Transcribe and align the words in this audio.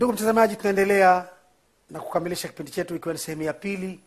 ndugu 0.00 0.12
mtazamaji 0.12 0.56
tunaendelea 0.56 1.28
na 1.90 2.00
kukamilisha 2.00 2.48
kipindi 2.48 2.72
chetu 2.72 2.96
ikiwa 2.96 3.14
ni 3.14 3.20
sehemu 3.20 3.42
ya 3.42 3.52
pili. 3.52 4.00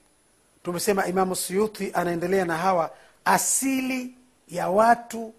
Tumesema 0.63 1.05
imamu 1.08 1.35
suyuti 1.35 1.92
anaendelea 1.93 2.46
na 2.46 2.58
hawa 2.58 2.92
asili 3.25 4.16
ya 4.48 4.69
watu 4.69 5.33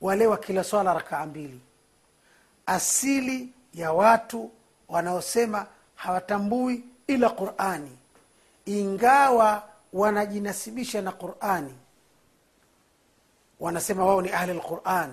wale 0.00 0.26
wa 0.26 0.36
kila 0.36 0.64
swala 0.64 0.94
rakaa 0.94 1.26
mbili. 1.26 1.60
Asili 2.66 3.48
ya 3.74 3.92
watu 3.92 4.50
wanaosema 4.88 5.66
hawatambui 5.94 6.84
ila 7.06 7.30
qurani. 7.30 7.98
Ingawa 8.66 9.62
wanajinasibisha 9.92 11.02
na 11.02 11.12
qurani 11.12 11.74
wanasema 13.60 14.04
wao 14.06 14.22
ni 14.22 14.30
ahli 14.32 14.52
lquran 14.52 15.12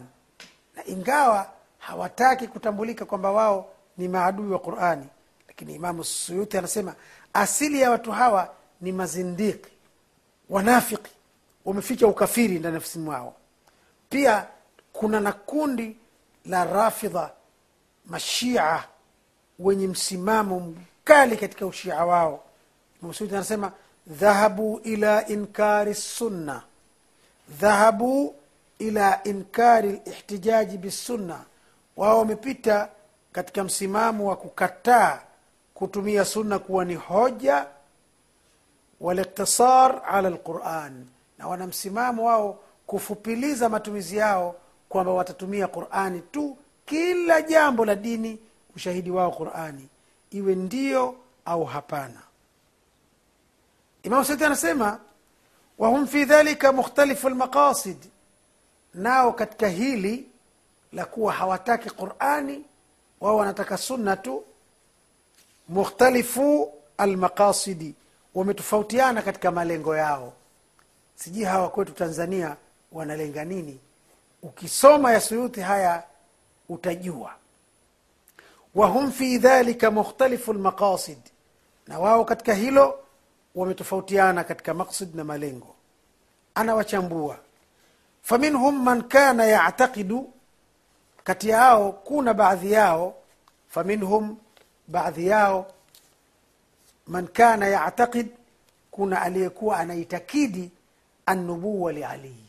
na 0.75 0.86
ingawa 0.88 1.50
hawataki 1.80 2.48
kutambulika 2.48 3.05
kwamba 3.05 3.32
wao 3.32 3.71
ni 4.00 4.07
maadui 4.07 4.52
wa 4.52 4.59
qurani. 4.59 5.05
Lakini 5.47 5.75
imamu 5.75 6.04
suyuti 6.04 6.57
anasema 6.57 6.96
asili 7.33 7.82
ya 7.82 7.92
watu 7.92 8.11
hawa 8.11 8.54
ni 8.82 8.92
mazindiki 8.92 9.69
wanafiki. 10.50 11.11
Wameficha 11.65 12.07
ukafiri 12.07 12.59
ndani 12.59 12.73
nafsi 12.75 13.00
mwao. 13.00 13.36
Pia 14.09 14.47
kuna 14.93 15.20
na 15.20 15.32
kundi 15.32 15.97
la 16.46 16.65
rafidha 16.65 17.32
mashia 18.06 18.83
wenye 19.59 19.87
msimamo 19.87 20.59
mkali 20.59 21.37
katika 21.37 21.65
ushia 21.65 22.06
wao. 22.06 22.43
Imam 23.01 23.14
Suyuti 23.14 23.36
anasema 23.36 23.71
dhahabu 24.07 24.81
ila 24.84 25.28
inkari 25.28 25.95
sunna. 25.95 26.61
Dhahabu 27.50 28.36
ila 28.79 29.23
inkari 29.23 29.92
lihtijaji 29.92 30.78
bisunna 30.78 31.39
wao 31.97 32.20
wamepita 32.20 32.89
katika 33.31 33.64
msimamo 33.64 34.25
wa 34.30 34.36
kukataa 34.36 35.19
kutumia 35.73 36.25
sunna 36.25 36.59
kuwa 36.59 36.86
ni 36.86 36.95
hoja 36.95 37.66
waliktisar 39.00 40.02
ala 40.08 40.30
lquran 40.30 41.06
na 41.38 41.48
wana 41.48 41.68
msimamo 41.68 42.26
wao 42.26 42.59
kufupiliza 42.88 43.70
matumizi 43.70 44.18
yao 44.18 44.56
kwamba 44.90 45.12
watatumia 45.14 45.68
qurani 45.68 46.22
tu 46.22 46.58
kila 46.86 47.42
jambo 47.42 47.86
la 47.86 47.95
dini 47.95 48.40
ushahidi 48.76 49.12
wao 49.12 49.31
qurani 49.31 49.88
iwe 50.31 50.56
ndio 50.56 51.16
au 51.46 51.66
hapana. 51.66 52.22
Imamu 54.03 54.25
sati 54.25 54.44
anasema 54.46 55.00
wahum 55.78 56.08
fi 56.08 56.25
dhalika 56.25 56.73
mukhtalifu 56.73 57.30
lmaqasid 57.30 57.98
nao 58.94 59.34
katika 59.34 59.68
hili 59.68 60.28
la 60.94 61.06
kuwa 61.06 61.34
hawataki 61.34 61.90
qurani 61.90 62.66
wao 63.22 63.36
wanataka 63.38 63.78
sunna 63.78 64.17
tu. 64.17 64.44
Mukhtalifu 65.70 66.73
almaqasidi. 66.98 67.94
Wametofautiana 68.36 69.22
katika 69.22 69.52
malengo 69.52 69.95
yao. 69.98 70.34
Sijui 71.16 71.44
hawa 71.44 71.70
kwetu 71.70 71.92
tanzania 71.92 72.56
wanalenga 72.92 73.45
nini. 73.45 73.80
Ukisoma 74.44 75.12
ya 75.14 75.22
suyuti 75.22 75.62
haya 75.62 76.03
utajua. 76.70 77.34
Wahum 78.75 79.12
fi 79.12 79.38
dhalika 79.38 79.92
mukhtalifu 79.92 80.53
lmaqasid 80.53 81.17
na 81.88 82.00
wao 82.00 82.25
katika 82.25 82.53
hilo 82.53 83.00
wametofautiana 83.56 84.44
katika 84.44 84.73
maksid 84.73 85.16
na 85.16 85.23
malengo. 85.23 85.75
Anawachambua. 86.56 87.38
Faminhum 88.22 88.84
man 88.84 89.02
kana 89.03 89.45
yactaqidu 89.45 90.34
kati 91.23 91.50
yao 91.50 91.92
kuna 91.92 92.34
baadhi 92.34 92.72
yao 92.72 93.16
faminhum 93.70 94.38
baadhi 94.88 95.28
yao 95.28 95.72
man 97.08 97.28
kana 97.28 97.67
yactaqid 97.67 98.28
kuna 98.92 99.22
aliyekuwa 99.22 99.78
anaitakidi 99.80 100.72
annubuwa 101.25 101.94
lialii 101.94 102.45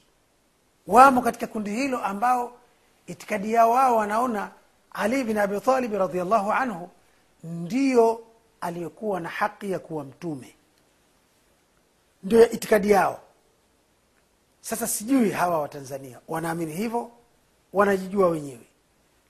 wamo 0.87 1.23
katika 1.23 1.47
kundi 1.47 1.71
hilo 1.71 2.05
ambao 2.05 2.53
itikadi 3.07 3.53
yao 3.53 3.71
wao 3.71 3.97
wanaona 3.97 4.51
ali 4.93 5.25
bin 5.25 5.39
abi 5.39 5.61
talibi 5.61 5.99
radiallahu 5.99 6.53
anhu 6.53 6.91
ndiyo 7.45 8.21
aliyekuwa 8.61 9.21
na 9.21 9.29
haki 9.29 9.71
ya 9.71 9.79
kuwa 9.79 10.05
mtume. 10.05 10.55
Ndio 12.23 12.51
itikadi 12.51 12.91
yao. 12.91 13.21
Sasa 14.61 14.87
sijui 14.87 15.31
hawa 15.31 15.59
watanzania 15.61 16.21
wanaamini 16.29 16.73
hivyo 16.73 17.11
wanajijua 17.73 18.29
wenyewe. 18.29 18.67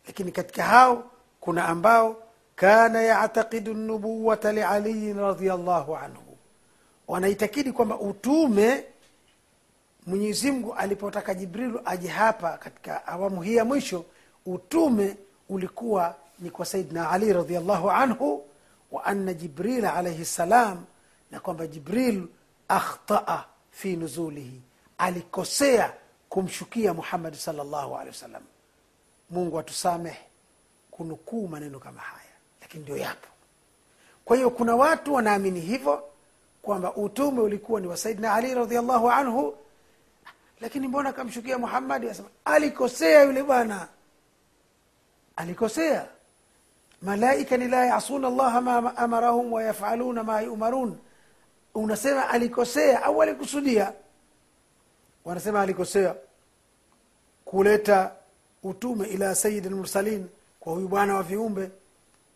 Lakini 0.06 0.32
katika 0.32 0.62
hao 0.62 1.10
kuna 1.40 1.64
ambao 1.68 2.16
kana 2.56 3.02
yataqidu 3.02 3.74
nubuwata 3.74 4.52
lialiyin 4.52 5.18
radiallahu 5.18 5.96
anhu. 5.96 6.36
Wanaitakidi 7.08 7.72
kwamba 7.72 7.98
utume 7.98 8.84
mwenyezi 10.06 10.50
mungu 10.52 10.74
alipotaka 10.74 11.34
jibrilu 11.34 11.80
aje 11.84 12.08
hapa 12.08 12.58
katika 12.58 13.06
awamu 13.06 13.42
hii 13.42 13.56
ya 13.56 13.64
mwisho 13.64 14.04
utume 14.46 15.16
ulikuwa 15.48 16.14
ni 16.38 16.50
kwa 16.50 16.66
saidna 16.66 17.10
ali 17.10 17.32
radiallahu 17.32 17.90
anhu 17.90 18.44
wa 18.92 19.04
anna 19.04 19.34
jibrila 19.34 19.94
alaihi 19.94 20.24
ssalam 20.24 20.84
na 21.30 21.40
kwamba 21.40 21.66
jibril 21.66 22.26
akhtaa 22.68 23.44
fi 23.70 23.96
nuzulihi. 23.96 24.60
Alikosea 24.98 25.92
kumshukia 26.30 26.94
muhammadi 26.94 27.36
salllahu 27.36 27.94
alehi 27.94 28.08
wasallam. 28.08 28.42
Mungu 29.30 29.58
atusameh 29.58 30.16
kunukuu 30.90 31.48
maneno 31.48 31.78
kama 31.78 32.00
haya 32.00 32.30
lakini 32.60 32.82
ndio 32.82 32.96
yapo. 32.96 33.28
Kwa 34.24 34.36
hiyo 34.36 34.50
kuna 34.50 34.76
watu 34.76 35.14
wanaamini 35.14 35.60
hivyo 35.60 36.02
kwamba 36.62 36.94
utume 36.94 37.40
ulikuwa 37.40 37.80
ni 37.80 37.86
wa 37.86 37.96
Saidina 37.96 38.34
ali 38.34 38.54
radiallahu 38.54 39.10
anhu 39.10 39.54
lakini 40.60 40.88
mbona 40.88 41.12
kamshukia 41.12 41.58
muhammadi 41.58 42.08
asema 42.08 42.28
alikosea 42.44 43.22
yule 43.22 43.42
bwana. 43.42 43.88
Alikosea. 45.36 46.06
Malaika 47.02 47.56
ni 47.56 47.68
la 47.68 47.86
yasuna 47.86 48.30
llaha 48.30 48.60
ma 48.60 48.96
amarahum 48.96 49.52
wayafaluna 49.52 50.22
ma 50.22 50.40
yumarun. 50.40 50.98
Unasema 51.74 52.28
alikosea 52.28 53.02
au 53.02 53.22
alikusudia 53.22 53.92
wanasema 55.24 55.60
alikosea 55.60 56.14
kuleta 57.44 58.12
utume 58.62 59.08
ila 59.08 59.34
sayidi 59.34 59.68
lmursalin 59.68 60.26
kwa 60.60 60.72
huyu 60.72 60.88
bwana 60.88 61.14
wa 61.14 61.22
viumbe 61.22 61.70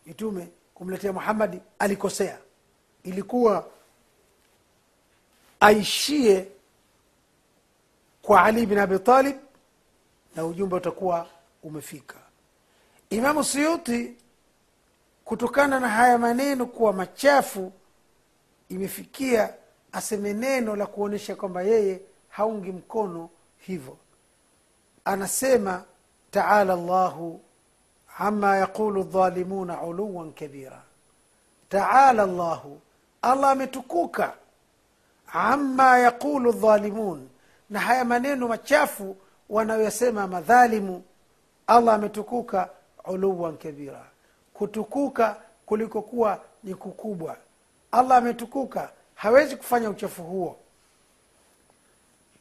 itume 0.07 0.49
kumletea 0.75 1.13
muhammadi 1.13 1.61
alikosea. 1.79 2.39
Ilikuwa 3.03 3.67
aishie 5.61 6.49
kwa 8.23 8.45
ali 8.45 8.67
bin 8.67 8.79
abi 8.79 8.99
talib 8.99 9.37
na 10.37 10.47
ujumbe 10.47 10.77
utakuwa 10.77 11.27
umefika. 11.63 12.17
Imamu 13.11 13.45
suyuti 13.45 14.17
kutokana 15.25 15.81
na 15.81 15.89
haya 15.89 16.19
maneno 16.19 16.67
kuwa 16.67 16.93
machafu 16.93 17.73
imefikia 18.69 19.55
aseme 19.93 20.33
neno 20.33 20.77
la 20.77 20.87
kuonyesha 20.87 21.37
kwamba 21.37 21.63
yeye 21.63 22.01
haungi 22.37 22.73
mkono 22.73 23.31
hivyo. 23.59 23.97
Anasema 25.05 25.85
taala 26.31 26.77
llahu 26.77 27.41
ama 28.19 28.57
yaqulu 28.57 29.03
dhalimuna 29.03 29.83
uluwan 29.83 30.33
kabira. 30.33 30.83
Taala 31.69 32.27
llahu 32.27 32.81
allah 33.23 33.51
ametukuka. 33.51 34.35
Ama 35.33 35.99
yaqulu 35.99 36.53
dhalimun 36.53 37.29
na 37.71 37.81
haya 37.81 38.05
maneno 38.05 38.49
machafu 38.49 39.17
wanayoyasema 39.51 40.27
madhalimu 40.27 41.03
allah 41.67 41.95
ametukuka 41.95 42.69
uluwan 43.05 43.57
kabira. 43.57 44.05
Kutukuka 44.55 45.37
kulikokuwa 45.67 46.41
ni 46.65 46.75
kukubwa. 46.75 47.37
Allah 47.93 48.17
ametukuka 48.19 48.91
hawezi 49.15 49.57
kufanya 49.57 49.91
uchafu 49.91 50.23
huo 50.23 50.57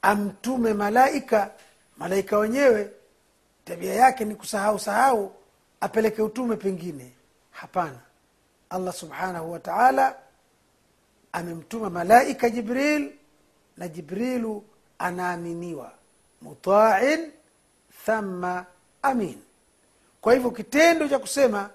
amtume 0.04 0.74
malaika 0.74 1.52
malaika 1.98 2.38
wenyewe 2.38 2.92
tabia 3.66 3.94
yake 3.94 4.26
ni 4.26 4.36
kusahau 4.36 4.80
sahau 4.80 5.32
apeleke 5.82 6.22
utume 6.22 6.56
pengine. 6.56 7.12
Hapana. 7.52 8.00
Allah 8.70 8.94
subhanahu 8.94 9.52
wa 9.52 9.60
taala 9.60 10.16
amemtuma 11.32 11.90
malaika 11.90 12.50
jibril 12.50 13.12
na 13.78 13.88
jibrilu 13.88 14.64
anaaminiwa. 15.00 15.92
Mutain 16.42 17.32
thama 18.06 18.66
amin. 19.02 19.42
Kwa 20.22 20.34
hivyo 20.34 20.52
kitendo 20.52 21.08
cha 21.08 21.20
kusema 21.20 21.70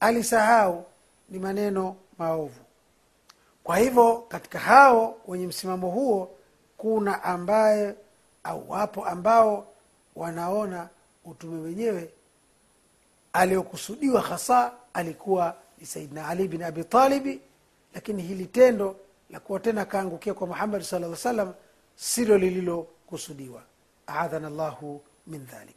alisahau 0.00 0.84
ni 1.28 1.38
maneno 1.38 1.96
maovu. 2.18 2.60
Kwa 3.64 3.76
hivyo 3.78 4.16
katika 4.28 4.58
hao 4.58 5.16
wenye 5.26 5.46
msimamo 5.46 5.90
huo 5.90 6.36
kuna 6.76 7.22
ambaye 7.24 7.94
au 8.44 8.70
wapo 8.70 9.04
ambao 9.06 9.66
wanaona 10.16 10.88
utume 11.24 11.62
wenyewe 11.62 12.10
aliokusudiwa 13.32 14.20
hasa 14.20 14.72
alikuwa 14.94 15.54
ni 15.78 15.86
saidna 15.86 16.28
ali 16.28 16.48
bin 16.48 16.62
abi 16.62 16.84
talibi 16.84 17.40
lakini 17.94 18.22
hili 18.22 18.46
tendo 18.46 18.96
la 19.30 19.40
kuwa 19.40 19.60
tena 19.60 19.80
akaangukia 19.82 20.34
kwa 20.34 20.46
muhammadi 20.46 20.84
sala 20.84 21.08
lla 21.08 21.16
salam 21.16 21.52
silo 21.96 22.38
lililokusudiwa. 22.38 23.62
Aadhana 24.08 24.50
llahu 24.50 25.00
min 25.26 25.46
dhalik. 25.46 25.76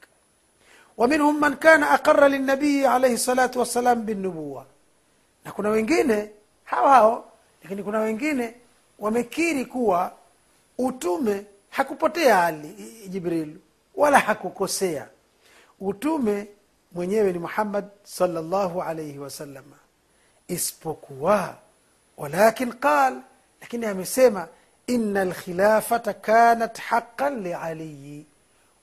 Waminhum 0.97 1.39
man 1.39 1.55
kana 1.57 1.89
aqara 1.91 2.29
linabii 2.29 2.85
alaihi 2.85 3.17
salatu 3.17 3.59
wassalam 3.59 4.05
binubuwa 4.05 4.65
na 5.45 5.51
kuna 5.51 5.69
wengine 5.69 6.29
hao 6.63 6.87
hao 6.87 7.31
lakini 7.63 7.83
kuna 7.83 7.99
wengine 7.99 8.55
wamekiri 8.99 9.65
kuwa 9.65 10.11
utume 10.79 11.45
hakupotea 11.69 12.43
ali 12.45 12.67
jibril 13.09 13.57
wala 13.95 14.19
hakukosea. 14.19 15.07
Utume 15.79 16.47
mwenyewe 16.91 17.31
ni 17.33 17.39
muhammad 17.39 17.85
salllahu 18.03 18.81
alaihi 18.81 19.19
wasalama 19.19 19.75
isipokuwa 20.47 21.55
walakin 22.17 22.73
qal 22.73 23.21
lakini 23.61 23.85
amesema 23.85 24.47
ina 24.87 25.25
lkhilafata 25.25 26.13
kanat 26.13 26.77
haqan 26.79 27.41
lialiyi 27.43 28.25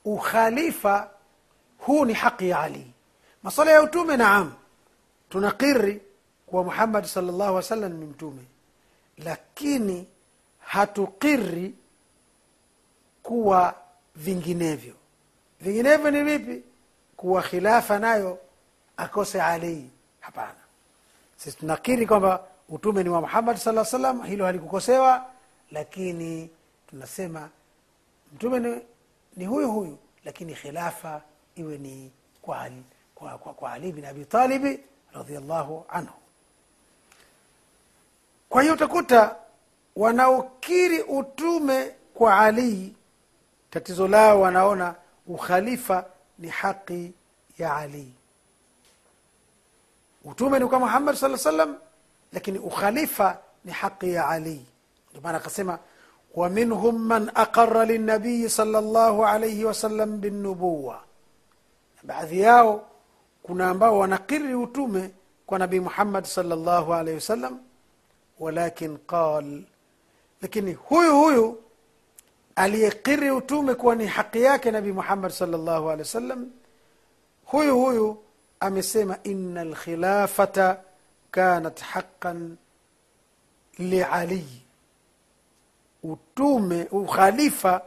ukhalifa 0.05 1.11
huu 1.79 2.05
ni 2.05 2.13
haqi 2.13 2.49
ya 2.49 2.61
ali. 2.61 2.93
Masala 3.43 3.71
ya 3.71 3.83
utume 3.83 4.17
naam. 4.17 4.53
Tunakiri 5.31 6.03
kuwa 6.47 6.65
muhammad 6.65 7.05
salllahu 7.05 7.43
alih 7.43 7.55
wasallam 7.55 7.93
ni 7.93 8.07
mtume. 8.07 8.43
Lakini 9.19 10.07
hatukiri 10.59 11.75
kuwa 13.27 13.75
vinginevyo. 14.17 14.95
Vinginevyo 15.61 16.11
ni 16.11 16.23
vipi? 16.23 16.63
Kuwa 17.17 17.43
khilafa 17.43 17.99
nayo 17.99 18.39
akose 18.97 19.43
alii 19.43 19.91
hapana. 20.21 20.61
Sisi 21.37 21.57
tunakiri 21.57 22.07
kwamba 22.07 22.45
utume 22.69 23.03
ni 23.03 23.09
wa 23.09 23.21
muhammad 23.21 23.57
sala 23.57 23.85
salam 23.85 24.23
hilo 24.23 24.45
halikukosewa 24.47 25.27
lakini 25.71 26.51
tunasema 26.91 27.49
mtume 28.35 28.59
ni, 28.61 28.81
ni 29.37 29.47
huyu 29.47 29.73
huyu 29.73 29.99
lakini 30.25 30.55
khilafa 30.55 31.23
iwe 31.57 31.79
ni 31.79 32.11
kwa 32.43 32.61
ali, 32.61 32.83
kwa, 33.15 33.39
kwa, 33.39 33.55
kwa 33.55 33.73
ali 33.73 33.93
bin 33.93 34.05
abi 34.05 34.25
talibi 34.25 34.81
radiallahu 35.13 35.85
anhu. 35.89 36.15
Kwa 38.49 38.63
hiyo 38.63 38.75
utakuta 38.75 39.37
wanaokiri 39.97 41.03
utume 41.03 41.93
kwa 42.15 42.39
alii 42.39 42.96
tatizo 43.77 44.09
lao 44.09 44.41
wanaona 44.41 44.95
ukhalifa 45.27 46.05
ni 46.39 46.49
haki 46.49 47.13
ya 47.59 47.77
ali. 47.77 48.13
Utume 50.25 50.59
ni 50.59 50.67
kwa 50.67 50.79
muhammad 50.79 51.15
saa 51.17 51.37
salam 51.37 51.77
lakini 52.33 52.59
ukhalifa 52.59 53.39
ni 53.65 53.73
haki 53.73 54.13
ya 54.13 54.29
ali. 54.29 54.67
Ndio 55.11 55.23
maana 55.23 55.39
akasema 55.39 55.79
man 56.99 57.31
aqara 57.35 57.85
linabiyi 57.85 58.49
sala 58.51 58.81
llahu 58.81 59.25
alaihi 59.27 59.65
wasallam 59.65 60.21
binubuwa 60.21 61.01
baadhi 62.03 62.41
yao 62.41 62.89
kuna 63.43 63.69
ambao 63.71 63.99
wanakiri 63.99 64.55
utume 64.55 65.11
kwa 65.47 65.59
nabii 65.59 65.81
muhammad 65.81 66.25
salllahu 66.25 66.95
alaihi 66.95 67.15
wasallam 67.15 67.59
walakin 68.39 68.99
qal. 68.99 69.63
Lakini 70.43 70.73
huyu 70.73 71.17
huyu 71.21 71.66
aliyekiri 72.57 73.31
utume 73.31 73.75
kuwa 73.75 73.95
ni 73.95 74.07
haki 74.07 74.43
yake 74.43 74.71
nabii 74.71 74.93
muhammad 74.93 75.31
salllahu 75.31 75.87
alehi 75.91 76.03
wasallam 76.03 76.51
huyu 77.45 77.79
huyu 77.79 78.23
amesema 78.61 79.19
ina 79.23 79.65
lkhilafata 79.65 80.81
kanat 81.31 81.81
haqan 81.81 82.57
lialiyi 83.79 84.63
utume 86.03 86.89
ukhalifa 86.91 87.83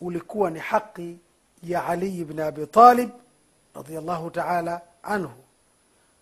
ulikuwa 0.00 0.50
ni 0.50 0.58
haqi 0.58 1.18
ya 1.62 1.86
aliyi 1.86 2.24
bni 2.24 2.42
abi 2.42 2.66
talib 2.66 3.10
radiallahu 3.74 4.30
taala 4.30 4.80
anhu 5.02 5.32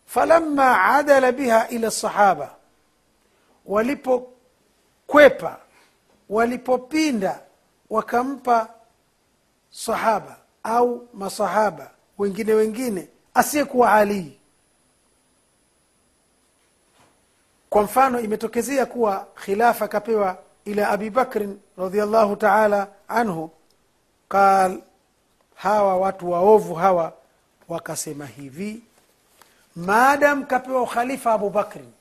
falama 0.06 0.85
adala 0.85 1.32
biha 1.32 1.69
ila 1.69 1.91
sahaba 1.91 2.55
walipokwepa 3.67 5.58
walipopinda 6.29 7.41
wakampa 7.90 8.69
sahaba 9.70 10.37
au 10.62 11.08
masahaba 11.14 11.90
wengine 12.19 12.52
wengine 12.52 13.08
asiyekuwa 13.34 13.92
alii 13.92 14.38
kwa 17.70 17.82
mfano 17.82 18.20
imetokezea 18.20 18.87
kuwa 18.87 19.26
khilafa 19.34 19.84
akapewa 19.84 20.38
ila 20.64 20.88
abi 20.90 21.10
bakrin 21.10 21.58
radiallahu 21.78 22.37
taala 22.37 22.88
anhu. 23.08 23.50
Qal 24.28 24.82
hawa 25.54 25.96
watu 25.96 26.31
waovu 26.31 26.75
hawa 26.75 27.12
wakasema 27.69 28.26
hivi 28.26 28.82
maadam 29.76 30.44
kapewa 30.44 30.82
ukhalifa 30.82 31.32
abu 31.32 31.50
bakrin 31.50 31.92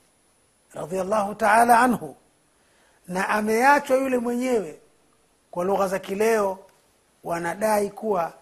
radiallahu 0.74 1.34
taala 1.34 1.80
anhu 1.80 2.16
na 3.08 3.28
ameachwa 3.28 3.96
yule 3.96 4.18
mwenyewe 4.18 4.79
kwa 5.50 5.64
lugha 5.64 5.88
za 5.88 5.98
kileo 5.98 6.58
wanadai 7.24 7.90
kuwa 7.90 8.32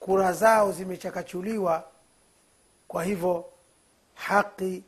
kura 0.00 0.32
zao 0.32 0.72
zimechakachuliwa 0.72 1.84
kwa 2.88 3.04
hivyo 3.04 3.44
haki 4.14 4.82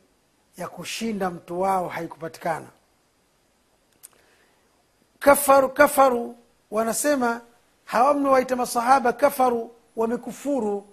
ya 0.57 0.67
kushinda 0.67 1.29
mtu 1.29 1.61
wao 1.61 1.87
haikupatikana. 1.87 2.67
Kafaru 5.19 5.69
kafaru 5.69 6.35
wanasema 6.71 7.41
hawa 7.85 8.13
mnawaita 8.13 8.55
masahaba 8.55 9.13
kafaru 9.13 9.71
wamekufuru. 9.95 10.85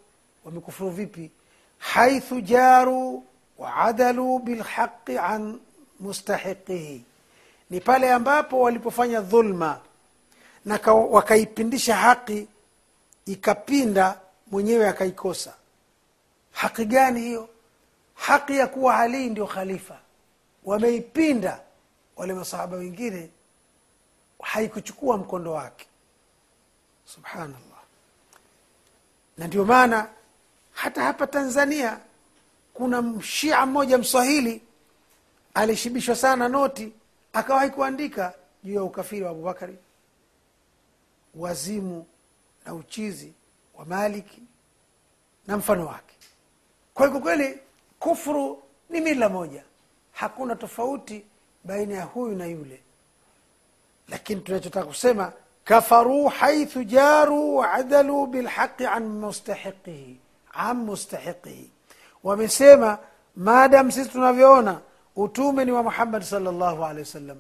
Wamekufuru 0.45 0.91
vipi? 0.91 1.31
Haithu 1.79 2.41
jaru 2.41 3.25
waadalu 3.59 4.39
bilhaqi 4.39 5.19
an 5.19 5.61
mustahiqihi. 6.01 7.05
Ni 7.71 7.81
pale 7.81 8.13
ambapo 8.13 8.61
walipofanya 8.61 9.21
dhulma 9.21 9.81
na 10.65 10.93
wakaipindisha 10.93 11.97
haki 11.97 12.49
ikapinda 13.27 14.21
mwenyewe 14.51 14.89
akaikosa. 14.89 15.55
Haki 16.53 16.85
gani 16.85 17.21
hiyo? 17.21 17.49
Haki 18.15 18.57
ya 18.57 18.67
kuwa 18.67 18.99
alii 18.99 19.31
ndio 19.31 19.47
khalifa. 19.47 19.99
Wameipinda 20.65 21.61
wale 22.17 22.35
masahaba 22.35 22.77
wengine 22.77 23.31
haikuchukua 24.43 25.17
mkondo 25.17 25.53
wake. 25.53 25.87
Subhanallah. 27.05 27.83
Na 29.39 29.47
ndio 29.47 29.65
maana 29.65 30.09
hata 30.73 31.03
hapa 31.03 31.27
tanzania 31.27 31.99
kuna 32.75 33.03
mshia 33.03 33.67
mmoja 33.67 33.99
mswahili 33.99 34.63
alishibishwa 35.55 36.17
sana 36.17 36.49
noti 36.49 36.93
akawahi 37.33 37.71
kuandika 37.71 38.35
juu 38.65 38.75
ya 38.75 38.83
ukafiri 38.83 39.23
wa 39.25 39.31
abubakari 39.31 39.77
wazimu 41.37 42.07
na 42.67 42.75
uchizi 42.75 43.33
wa 43.75 43.85
maliki 43.85 44.43
na 45.47 45.57
mfano 45.57 45.87
wake. 45.87 46.15
Kwa 46.95 47.07
hiyo 47.09 47.21
kweli 47.21 47.59
kufuru 47.99 48.63
ni 48.91 49.01
mila 49.01 49.29
moja. 49.29 49.65
Hakuna 50.13 50.57
tofauti 50.57 51.25
baina 51.65 51.95
ya 51.95 52.05
huyu 52.05 52.37
na 52.37 52.47
yule. 52.47 52.81
Lakini 54.09 54.41
tunachotaka 54.41 54.87
kusema 54.87 55.33
kafaruu 55.65 56.27
haithu 56.29 56.85
jaruu 56.85 57.57
waadaluu 57.57 58.27
bilhaqi 58.27 58.87
an 58.87 59.03
mustahiqihi 59.05 60.17
an 60.53 60.77
mustahiqihi. 60.77 61.71
Wamesema 62.25 62.99
maadam 63.37 63.91
sisi 63.91 64.11
tunavyoona 64.11 64.81
utume 65.17 65.65
ni 65.65 65.73
wa 65.73 65.83
muhammad 65.83 66.23
salllahu 66.23 66.85
alehi 66.85 67.01
wasallam 67.01 67.39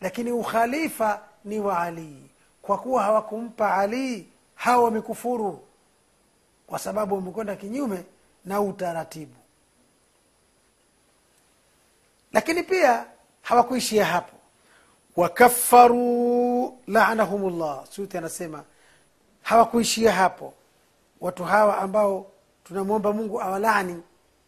lakini 0.00 0.32
ukhalifa 0.32 1.20
ni 1.44 1.60
wa 1.60 1.78
alii 1.80 2.22
kwa 2.62 2.78
kuwa 2.78 3.02
hawakumpa 3.02 3.74
alii 3.76 4.26
hawa 4.54 4.84
wamekufuru. 4.84 5.60
Kwa 6.66 6.78
sababu 6.78 7.14
wamekwenda 7.14 7.56
kinyume 7.56 8.04
na 8.44 8.60
utaratibu. 8.60 9.34
Lakini 12.32 12.62
pia 12.62 13.06
hawakuishia 13.42 14.04
hapo. 14.04 14.36
Wakafaruu 15.16 16.78
lanahum 16.86 17.58
llah 17.58 17.86
suti 17.90 18.18
anasema 18.18 18.64
hawakuishia 19.42 20.12
hapo. 20.12 20.54
Watu 21.20 21.44
hawa 21.44 21.78
ambao 21.78 22.26
tunamwomba 22.64 23.12
mungu 23.12 23.42
awalani 23.42 24.02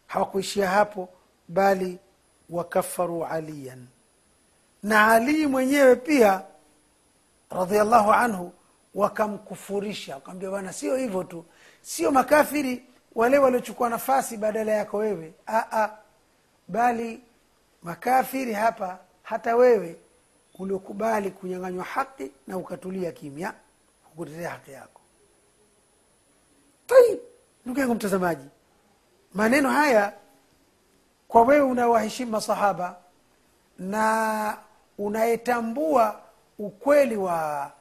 hawakuishia 0.06 0.68
hapo 0.70 1.08
bali 1.48 1.98
wakafaruu 2.50 3.24
aliyan. 3.24 3.86
Na 4.82 5.06
alii 5.12 5.46
mwenyewe 5.46 5.96
pia 5.96 6.42
radiallahu 7.54 8.12
anhu 8.12 8.52
wakamkufurisha. 8.94 10.14
Wakamwambia 10.14 10.50
bwana 10.50 10.72
sio 10.72 10.96
hivyo 10.96 11.24
tu. 11.24 11.44
Sio 11.82 12.10
makafiri 12.10 12.84
wale 13.14 13.38
waliochukua 13.38 13.88
nafasi 13.88 14.36
badala 14.36 14.72
yako 14.72 14.96
wewe. 14.96 15.34
Aa, 15.48 15.88
bali 16.68 17.20
makafiri 17.82 18.52
hapa 18.52 18.98
hata 19.22 19.56
wewe 19.56 19.96
uliokubali 20.58 21.30
kunyang'anywa 21.30 21.84
haki 21.84 22.30
na 22.46 22.56
ukatulia 22.58 23.12
kimya 23.12 23.54
ukutetea 24.12 24.50
haki 24.50 24.70
yako. 24.72 25.00
Tai 26.86 27.18
ndugu 27.64 27.80
yangu 27.80 27.94
mtazamaji 27.94 28.44
maneno 29.34 29.70
haya 29.70 30.12
kwa 31.28 31.42
wewe 31.42 31.62
unawaheshimu 31.70 32.30
masahaba 32.30 32.96
na 33.78 34.56
unayetambua 34.98 36.20
ukweli 36.58 37.16
wa 37.16 37.72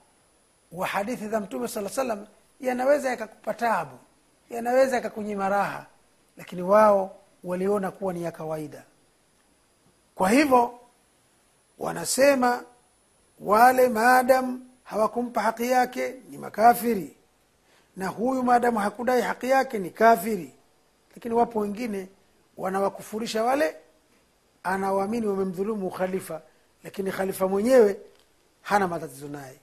wa 0.72 0.88
hadithi 0.88 1.28
za 1.28 1.40
mtume 1.40 1.68
saa 1.68 1.90
salam 1.90 2.26
yanaweza 2.60 3.10
yakakupa 3.10 3.54
tabu 3.54 3.98
yanaweza 4.50 4.96
yakakunyima 4.96 5.50
raha 5.50 5.86
lakini 6.38 6.62
wao 6.62 7.16
waliona 7.44 7.92
kuwa 7.92 8.14
ni 8.14 8.24
ya 8.24 8.32
kawaida. 8.32 8.84
Kwa 10.16 10.30
hivyo 10.30 10.80
wanasema 11.80 12.64
wale 13.40 13.90
maadamu 13.90 14.66
hawakumpa 14.84 15.42
haki 15.42 15.72
yake 15.72 16.16
ni 16.30 16.38
makafiri 16.38 17.16
na 17.98 18.08
huyu 18.08 18.44
maadamu 18.44 18.80
hakudai 18.80 19.22
haki 19.22 19.50
yake 19.50 19.80
ni 19.80 19.90
kafiri. 19.90 20.54
Lakini 21.16 21.34
wapo 21.36 21.60
wengine 21.60 22.08
wanawakufurisha 22.58 23.44
wale 23.44 23.76
anawaamini 24.64 25.28
wamemdhulumu 25.28 25.90
khalifa 25.92 26.42
lakini 26.84 27.12
khalifa 27.12 27.48
mwenyewe 27.48 27.98
hana 28.64 28.88
matatizo 28.88 29.28
naye. 29.28 29.60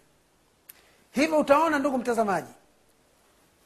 Hivyo 1.11 1.38
utaona 1.38 1.78
ndugu 1.78 1.99
mtazamaji 1.99 2.52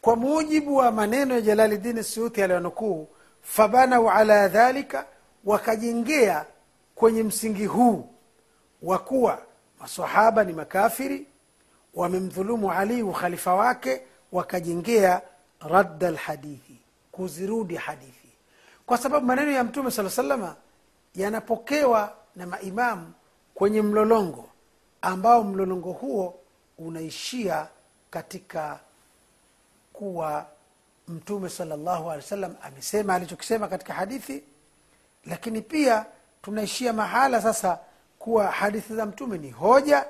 kwa 0.00 0.16
mujibu 0.16 0.76
wa 0.76 0.90
maneno 0.90 1.34
ya 1.34 1.40
jalalidini 1.40 2.04
suyuti 2.04 2.42
aliyonukuu 2.42 3.08
fabanau 3.42 4.10
ala 4.10 4.48
dhalika 4.48 5.06
wakajengea 5.44 6.44
kwenye 6.94 7.22
msingi 7.22 7.66
huu 7.66 8.08
wa 8.82 8.98
kuwa 8.98 9.38
masahaba 9.80 10.44
ni 10.44 10.52
makafiri 10.52 11.26
wamemdhulumu 11.94 12.72
ali 12.72 13.02
ukhalifa 13.02 13.54
wake 13.54 14.02
wakajengea 14.32 15.22
radda 15.60 16.10
lhadithi 16.10 16.78
kuzirudi 17.12 17.76
hadithi. 17.76 18.28
Kwa 18.86 18.98
sababu 18.98 19.26
maneno 19.26 19.50
ya 19.52 19.64
mtume 19.64 19.90
saa 19.90 20.10
salama 20.10 20.56
yanapokewa 21.14 22.12
na 22.36 22.46
maimamu 22.46 23.12
kwenye 23.54 23.82
mlolongo 23.82 24.48
ambao 25.04 25.44
mlolongo 25.44 25.92
huo 25.92 26.40
unaishia 26.78 27.66
katika 28.10 28.80
kuwa 29.92 30.46
mtume 31.08 31.48
salllahu 31.48 32.10
alehi 32.10 32.24
wasallam 32.24 32.54
amesema 32.62 33.14
alichokisema 33.14 33.68
katika 33.68 33.94
hadithi 33.94 34.42
lakini 35.26 35.60
pia 35.62 36.06
tunaishia 36.42 36.92
mahala 36.92 37.42
sasa 37.42 37.78
kuwa 38.18 38.46
hadithi 38.46 38.94
za 38.96 39.06
mtume 39.06 39.38
ni 39.38 39.50
hoja 39.50 40.06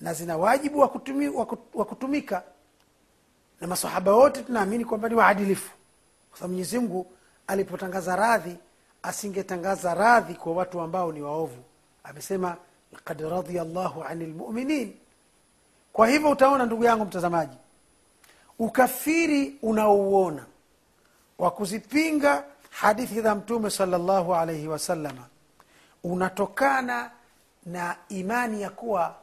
na 0.00 0.14
zina 0.14 0.36
wajibu 0.36 0.78
wa 0.78 0.88
kutumi, 0.88 1.28
wa 1.74 1.84
kutumika. 1.84 2.42
Na 3.60 3.66
masahaba 3.66 4.12
wote 4.12 4.42
tunaamini 4.42 4.84
kwamba 4.84 5.08
ni 5.08 5.14
waadilifu 5.14 5.72
kwa 6.30 6.38
sababu 6.38 6.52
mwenyezi 6.52 6.78
mungu 6.78 7.12
alipotangaza 7.46 8.16
radhi 8.16 8.56
asingetangaza 9.02 9.94
radhi 9.94 10.34
kwa 10.34 10.52
watu 10.52 10.80
ambao 10.80 11.12
ni 11.12 11.22
waovu. 11.22 11.62
Amesema 12.04 12.56
lakad 12.92 13.20
radhiya 13.20 13.64
llahu 13.64 14.02
ani 14.04 14.26
lmuminin 14.26 14.96
kwa 15.92 16.08
hivyo 16.08 16.30
utaona 16.30 16.66
ndugu 16.66 16.84
yangu 16.84 17.04
mtazamaji 17.04 17.56
ukafiri 18.58 19.56
unaouona 19.62 20.46
wa 21.38 21.50
kuzipinga 21.50 22.44
hadithi 22.70 23.20
za 23.20 23.34
mtume 23.34 23.70
salllahu 23.70 24.34
alaihi 24.34 24.68
wasalama 24.68 25.26
unatokana 26.04 27.10
na 27.66 27.96
imani 28.08 28.62
ya 28.62 28.70
kuwa 28.70 29.14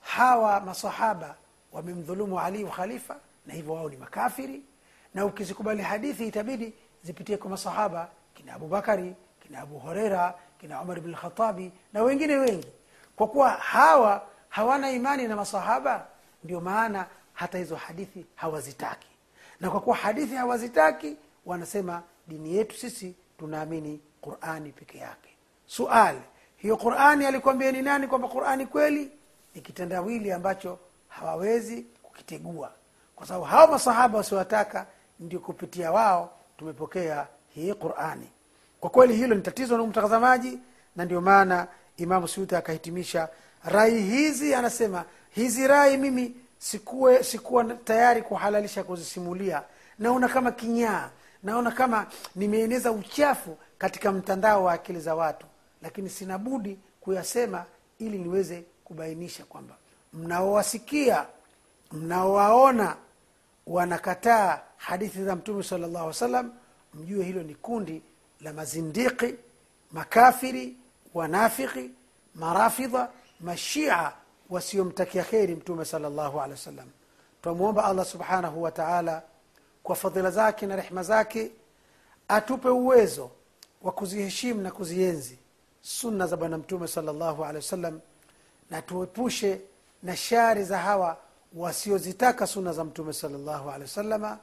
hawa 0.00 0.60
masahaba 0.60 1.34
wamemdhulumu 1.72 2.40
ali 2.40 2.64
khalifa 2.66 3.16
na 3.46 3.54
hivyo 3.54 3.72
wao 3.74 3.88
ni 3.88 3.96
makafiri 3.96 4.62
na 5.14 5.24
ukizikubali 5.26 5.82
hadithi 5.82 6.26
itabidi 6.26 6.72
zipitie 7.02 7.36
kwa 7.36 7.50
masahaba 7.50 8.08
kina 8.34 8.54
abubakari 8.54 9.14
kina 9.46 9.60
abu 9.60 9.78
horeira 9.78 10.34
kina 10.64 10.80
umar 10.82 11.00
bn 11.00 11.10
lkhatabi 11.10 11.72
na 11.92 12.02
wengine 12.02 12.36
wengi. 12.36 12.68
Kwa 13.16 13.26
kuwa 13.26 13.50
hawa 13.50 14.26
hawana 14.48 14.90
imani 14.90 15.28
na 15.28 15.36
masahaba 15.36 16.06
ndio 16.44 16.60
maana 16.60 17.06
hata 17.32 17.58
hizo 17.58 17.76
hadithi 17.76 18.26
hawazitaki. 18.34 19.08
Na 19.60 19.70
kwa 19.70 19.80
kuwa 19.80 19.96
hadithi 19.96 20.34
hawazitaki 20.34 21.16
wanasema 21.46 22.02
dini 22.26 22.56
yetu 22.56 22.76
sisi 22.76 23.14
tunaamini 23.38 24.00
qurani 24.20 24.72
peke 24.72 24.98
yake. 24.98 25.28
Suali 25.66 26.20
hiyo 26.56 26.76
qurani 26.76 27.26
alikwambia 27.26 27.72
ni 27.72 27.82
nani 27.82 28.06
kwamba 28.06 28.28
qurani 28.28 28.66
kweli? 28.66 29.10
Ni 29.54 29.60
kitendawili 29.60 30.32
ambacho 30.32 30.78
hawawezi 31.08 31.82
kukitegua. 32.02 32.72
Kwa 33.16 33.26
sababu 33.26 33.44
hawa 33.46 33.66
masahaba 33.70 34.18
wasiowataka 34.18 34.86
ndio 35.20 35.40
kupitia 35.40 35.92
wao 35.92 36.30
tumepokea 36.58 37.26
hii 37.54 37.74
qurani 37.74 38.28
kwa 38.84 38.90
kweli 38.90 39.16
hilo 39.16 39.34
ni 39.34 39.42
tatizo 39.42 39.76
na 39.78 39.84
mtazamaji 39.86 40.58
na 40.96 41.04
ndio 41.04 41.20
maana 41.20 41.66
imamu 41.96 42.28
suyuti 42.28 42.56
akahitimisha. 42.56 43.28
Rai 43.64 44.02
hizi 44.02 44.54
anasema 44.54 45.04
hizi 45.30 45.66
rai 45.66 45.96
mimi 45.96 46.36
sikuwe 46.58 47.22
sikuwa 47.22 47.64
tayari 47.64 48.22
kuhalalisha 48.22 48.84
kuzisimulia. 48.84 49.62
Naona 49.98 50.28
kama 50.28 50.52
kinyaa 50.52 51.10
naona 51.42 51.70
kama 51.70 52.06
nimeeneza 52.36 52.92
uchafu 52.92 53.56
katika 53.78 54.12
mtandao 54.12 54.64
wa 54.64 54.72
akili 54.72 55.00
za 55.00 55.14
watu. 55.14 55.46
Lakini 55.82 56.10
sina 56.10 56.38
budi 56.38 56.78
kuyasema 57.00 57.64
ili 57.98 58.18
niweze 58.18 58.64
kubainisha 58.84 59.44
kwamba 59.44 59.74
mnaowasikia 60.12 61.26
mnaowaona 61.92 62.96
wanakataa 63.66 64.60
hadithi 64.76 65.24
za 65.24 65.36
mtume 65.36 65.62
sala 65.62 65.86
llahu 65.86 66.12
salam 66.12 66.52
mjue 66.94 67.24
hilo 67.24 67.42
ni 67.42 67.54
kundi 67.54 68.02
la 68.44 68.52
mazindiki 68.52 69.34
makafiri 69.92 70.76
wanafiki 71.14 71.90
marafidha 72.34 73.08
mashia 73.40 74.12
wasiomtakia 74.50 75.24
kheri 75.24 75.54
mtume 75.54 75.84
sala 75.84 76.10
llahu 76.10 76.40
alehi 76.40 76.50
wa 76.60 76.64
sallam 76.64 76.88
twamwomba 77.42 77.84
allah 77.84 78.04
subhanahu 78.04 78.62
wa 78.62 78.70
taala 78.70 79.22
kwa 79.82 79.96
fadhila 79.96 80.30
zake 80.30 80.66
na 80.66 80.76
rehma 80.76 81.02
zake 81.02 81.50
atupe 82.28 82.68
uwezo 82.68 83.30
wa 83.82 83.92
kuziheshimu 83.92 84.60
na 84.62 84.70
kuzienzi 84.70 85.38
sunna 85.82 86.26
za 86.26 86.36
bwana 86.36 86.58
mtume 86.58 86.88
sala 86.88 87.12
llahu 87.12 87.44
alehi 87.44 87.56
wa 87.64 87.70
sallam 87.70 88.00
na 88.70 88.82
tuepushe 88.82 89.60
na 90.02 90.16
shari 90.16 90.64
za 90.64 90.78
hawa 90.78 91.16
wasiozitaka 91.54 92.46
sunna 92.46 92.72
za 92.72 92.84
mtume 92.84 93.12
sala 93.12 93.38
llahu 93.38 93.68
alehi 93.68 93.82
wa 93.82 93.88
sallama 93.88 94.38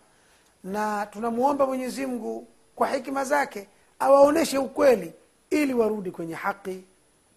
na 0.64 1.06
tunamwomba 1.06 1.66
mwenyezi 1.66 2.06
mungu 2.06 2.48
kwa 2.76 2.88
hikima 2.88 3.26
zake 3.26 3.68
awaonyeshe 4.02 4.58
ukweli 4.58 5.14
ili 5.50 5.74
warudi 5.74 6.12
kwenye 6.12 6.34
haki 6.34 6.84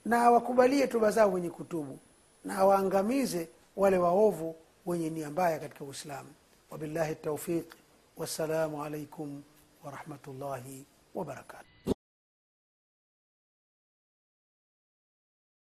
na 0.04 0.22
awakubalie 0.24 0.86
toba 0.86 1.10
zao 1.10 1.32
wenye 1.32 1.50
kutubu 1.50 1.98
na 2.44 2.56
awaangamize 2.58 3.48
wale 3.76 3.98
waovu 3.98 4.56
wenye 4.86 5.10
nia 5.10 5.30
mbaya 5.30 5.58
katika 5.58 5.84
uislamu. 5.84 6.28
Wabillahi 6.70 7.14
taufiq 7.14 7.74
wassalamu 8.16 8.84
alaikum 8.84 9.42
warahmatullahi 9.84 10.86
wabarakatu 11.14 11.73